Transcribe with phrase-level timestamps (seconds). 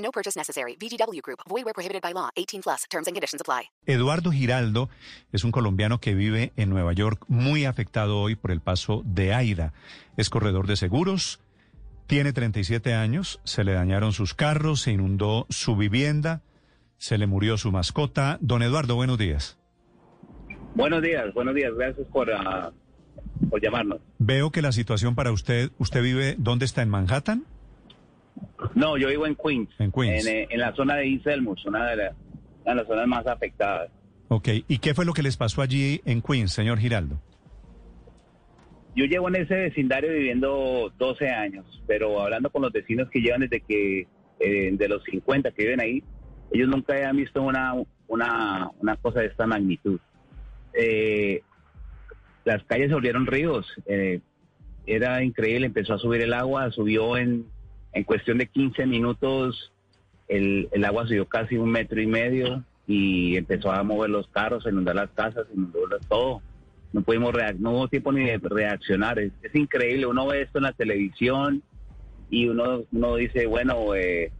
[0.00, 0.76] No purchase necessary.
[0.76, 1.40] VGW Group.
[1.48, 2.30] Void where prohibited by law.
[2.36, 2.84] 18 plus.
[2.90, 3.70] Terms and conditions apply.
[3.86, 4.88] Eduardo Giraldo
[5.32, 9.32] es un colombiano que vive en Nueva York, muy afectado hoy por el paso de
[9.32, 9.72] Aida.
[10.16, 11.40] Es corredor de seguros,
[12.06, 16.42] tiene 37 años, se le dañaron sus carros, se inundó su vivienda,
[16.98, 18.36] se le murió su mascota.
[18.40, 19.58] Don Eduardo, buenos días.
[20.74, 21.72] Buenos días, buenos días.
[21.76, 22.72] Gracias por, ah,
[23.48, 24.00] por llamarnos.
[24.18, 26.82] Veo que la situación para usted, ¿usted vive dónde está?
[26.82, 27.44] ¿En Manhattan?
[28.74, 29.70] No, yo vivo en Queens.
[29.78, 30.26] En Queens.
[30.26, 32.14] En, eh, en la zona de East Elmhurst, una de, la-
[32.62, 33.90] una de las zonas más afectadas.
[34.28, 37.20] Ok, ¿y qué fue lo que les pasó allí en Queens, señor Giraldo?
[38.96, 43.40] Yo llevo en ese vecindario viviendo 12 años, pero hablando con los vecinos que llevan
[43.42, 44.06] desde que,
[44.40, 46.02] eh, de los 50 que viven ahí,
[46.52, 47.74] ellos nunca habían visto una,
[48.08, 50.00] una, una cosa de esta magnitud.
[50.74, 51.42] Eh,
[52.44, 54.20] las calles se volvieron ríos, eh,
[54.86, 57.46] era increíble, empezó a subir el agua, subió en,
[57.92, 59.72] en cuestión de 15 minutos,
[60.28, 64.66] el, el agua subió casi un metro y medio y empezó a mover los carros,
[64.66, 66.42] a inundar las casas, inundó todo
[66.92, 69.18] no pudimos no hubo tiempo ni de reaccionar.
[69.18, 71.62] Es, es increíble, uno ve esto en la televisión
[72.30, 74.32] y uno, uno dice, bueno, eh,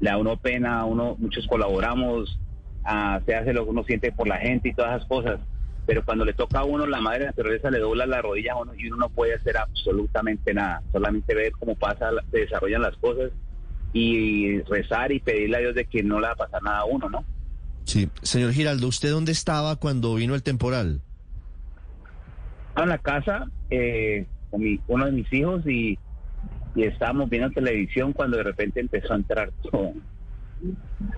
[0.00, 2.38] le da uno pena, uno, muchos colaboramos,
[2.84, 5.40] ah, se hace lo que uno siente por la gente y todas esas cosas.
[5.86, 8.74] Pero cuando le toca a uno, la madre naturaleza le dobla la rodilla a uno
[8.74, 13.30] y uno no puede hacer absolutamente nada, solamente ver cómo pasa, se desarrollan las cosas
[13.92, 16.84] y rezar y pedirle a Dios de que no le va a pasar nada a
[16.84, 17.24] uno, ¿no?
[17.84, 21.00] Sí, señor Giraldo, ¿usted dónde estaba cuando vino el temporal?
[22.68, 25.96] Estaba en la casa eh, con mi- uno de mis hijos y,
[26.74, 29.92] y estábamos viendo televisión cuando de repente empezó a entrar todo.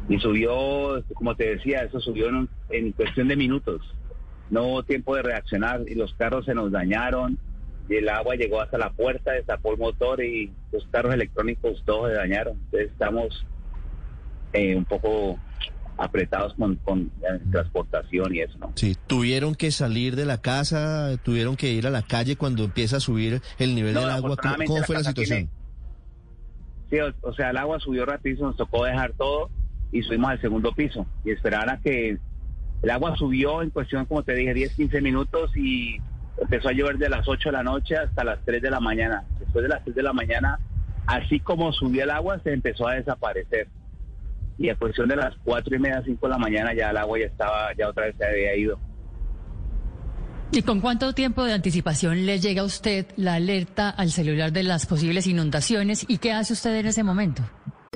[0.09, 3.81] Y subió, como te decía, eso subió en, en cuestión de minutos.
[4.51, 7.39] No hubo tiempo de reaccionar y los carros se nos dañaron
[7.89, 12.11] y el agua llegó hasta la puerta, destapó el motor y los carros electrónicos todos
[12.11, 12.59] se dañaron.
[12.65, 13.47] Entonces estamos
[14.53, 15.39] eh, un poco
[15.97, 18.73] apretados con, con la transportación y eso, ¿no?
[18.77, 22.99] Sí, tuvieron que salir de la casa, tuvieron que ir a la calle cuando empieza
[22.99, 24.37] a subir el nivel No, del agua.
[24.37, 25.51] ¿Cómo, la fue la situación?
[26.91, 29.51] Sí, o, o sea, el agua subió rapidísimo, nos tocó dejar todo
[29.93, 32.19] y subimos al segundo piso y esperar a que
[32.83, 35.99] el agua subió en cuestión, como te dije, 10, 15 minutos y
[36.41, 39.25] empezó a llover de las 8 de la noche hasta las 3 de la mañana.
[39.41, 40.59] Después de las 3 de la mañana,
[41.07, 43.69] así como subía el agua, se empezó a desaparecer.
[44.59, 47.19] Y a cuestión de las 4 y media, 5 de la mañana, ya el agua
[47.19, 48.79] ya estaba, ya otra vez se había ido.
[50.51, 54.63] ¿Y con cuánto tiempo de anticipación le llega a usted la alerta al celular de
[54.63, 57.43] las posibles inundaciones y qué hace usted en ese momento?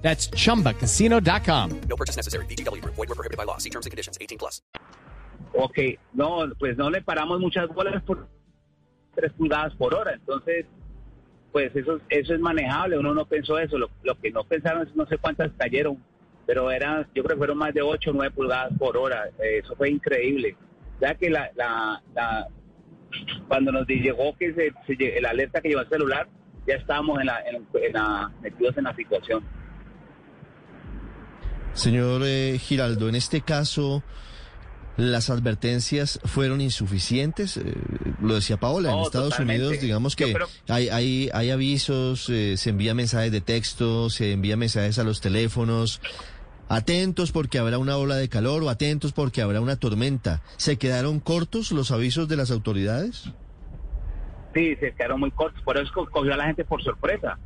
[0.00, 1.70] That's chumbacasino.com.
[1.88, 2.46] No purchase necessary.
[2.46, 2.94] VGW Group.
[2.94, 3.58] Void where prohibited by law.
[3.58, 4.16] See terms and conditions.
[4.20, 4.62] 18 plus.
[5.54, 5.78] Ok,
[6.12, 8.28] no, pues no le paramos muchas bolas por
[9.14, 10.66] 3 pulgadas por hora, entonces,
[11.52, 14.94] pues eso, eso es manejable, uno no pensó eso, lo, lo que no pensaron es
[14.94, 16.02] no sé cuántas cayeron,
[16.46, 19.60] pero eran, yo creo que fueron más de 8 o 9 pulgadas por hora, eh,
[19.64, 20.54] eso fue increíble.
[21.00, 22.46] Ya que la, la, la-
[23.48, 26.28] cuando nos llegó que se, se el alerta que llevó el celular,
[26.66, 29.42] ya estábamos en la, en, en la, metidos en la situación.
[31.74, 34.02] Señor eh, Giraldo, en este caso,
[34.96, 37.56] ¿las advertencias fueron insuficientes?
[37.56, 37.74] Eh,
[38.20, 39.66] lo decía Paola, en Estados totalmente.
[39.66, 44.32] Unidos, digamos que creo- hay, hay, hay avisos, eh, se envían mensajes de texto, se
[44.32, 46.00] envían mensajes a los teléfonos.
[46.70, 50.42] Atentos porque habrá una ola de calor o atentos porque habrá una tormenta.
[50.58, 53.30] ¿Se quedaron cortos los avisos de las autoridades?
[54.52, 57.38] Sí, se quedaron muy cortos, por eso co- cogió a la gente por sorpresa,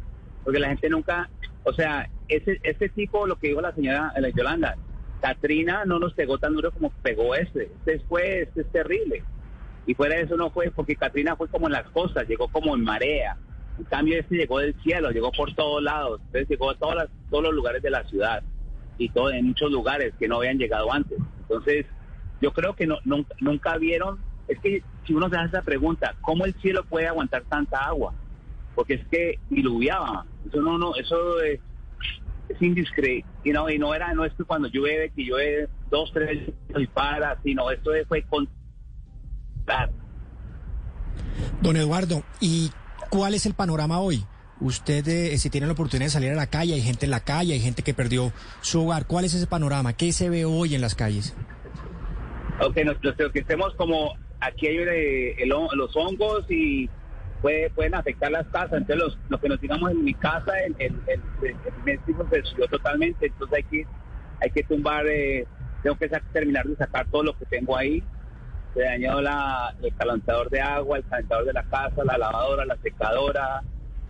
[0.43, 1.29] porque la gente nunca,
[1.65, 4.77] o sea, ese, ese tipo, lo que dijo la señora eh, Yolanda,
[5.21, 9.23] Katrina no nos pegó tan duro como pegó este, este fue, este es terrible,
[9.87, 12.75] y fuera de eso no fue, porque Katrina fue como en las costas, llegó como
[12.75, 13.37] en marea,
[13.79, 17.09] en cambio este llegó del cielo, llegó por todos lados, entonces llegó a todas las,
[17.31, 18.43] todos los lugares de la ciudad,
[18.99, 21.87] y todo, en muchos lugares que no habían llegado antes, entonces
[22.41, 24.19] yo creo que no, nunca, nunca vieron,
[24.49, 28.13] es que si uno se hace esa pregunta, ¿cómo el cielo puede aguantar tanta agua?
[28.75, 31.61] Porque es que diluviaba, eso no, no, eso es,
[32.55, 36.11] es indiscreto, y no, y no era, no es que cuando llueve, que llueve dos,
[36.13, 38.49] tres y para, sino esto fue con...
[41.61, 42.71] Don Eduardo, ¿y
[43.11, 44.25] cuál es el panorama hoy?
[44.61, 47.21] Usted, eh, si tiene la oportunidad de salir a la calle, hay gente en la
[47.21, 49.07] calle, hay gente que perdió su hogar.
[49.07, 49.93] ¿Cuál es ese panorama?
[49.93, 51.35] ¿Qué se ve hoy en las calles?
[52.61, 56.89] Ok, nosotros que estemos como aquí hay eh, el- los hongos y
[57.43, 58.75] puede, pueden afectar las casas.
[58.75, 61.57] Entonces, los, lo que nos digamos en mi casa, el, el, el,
[61.87, 63.27] el piso se subió totalmente.
[63.27, 63.87] Entonces, hay que,
[64.41, 65.47] hay que tumbar, eh,
[65.83, 68.03] tengo que terminar de sacar todo lo que tengo ahí.
[68.75, 72.77] Se dañó la, el calentador de agua, el calentador de la casa, la lavadora, la
[72.79, 73.63] secadora,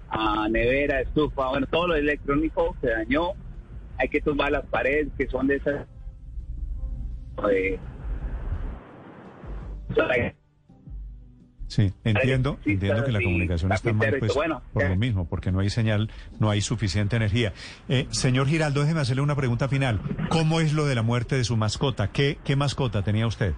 [0.08, 3.30] ah, nevera, estufa, bueno, todo lo electrónico se dañó.
[3.98, 5.86] Hay que tumbar las paredes que son de esas.
[7.50, 7.78] eh,
[11.72, 15.70] Sí, entiendo, entiendo que la comunicación está mal, pues, por lo mismo, porque no hay
[15.70, 17.54] señal, no hay suficiente energía.
[17.88, 19.98] Eh, señor Giraldo, déjeme hacerle una pregunta final.
[20.28, 22.12] ¿Cómo es lo de la muerte de su mascota?
[22.12, 23.54] ¿Qué, qué mascota tenía usted?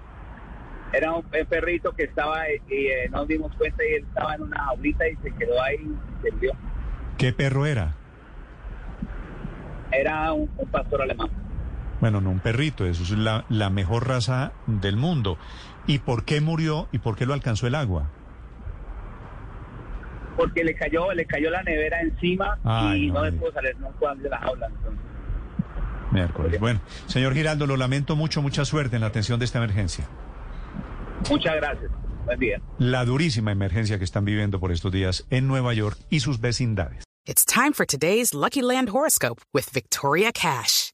[0.92, 4.42] Era un, perrito que estaba eh, y eh, nos dimos cuenta y él estaba en
[4.42, 6.52] una jaulita y se quedó ahí y se murió.
[7.18, 7.96] ¿Qué perro era?
[9.90, 11.43] Era un, un pastor alemán.
[12.04, 15.38] Bueno, no un perrito, eso es la, la mejor raza del mundo.
[15.86, 18.10] ¿Y por qué murió y por qué lo alcanzó el agua?
[20.36, 23.52] Porque le cayó, le cayó la nevera encima Ay, y no no, me le pudo
[23.52, 24.66] salir, no pudo de la jaula.
[24.66, 25.00] Entonces.
[26.10, 26.60] Miércoles.
[26.60, 30.06] Bueno, señor Giraldo, lo lamento mucho, mucha suerte en la atención de esta emergencia.
[31.30, 31.90] Muchas gracias.
[32.26, 32.60] Buen día.
[32.76, 37.02] La durísima emergencia que están viviendo por estos días en Nueva York y sus vecindades.
[37.26, 40.93] It's time for today's Lucky Land horoscope with Victoria Cash.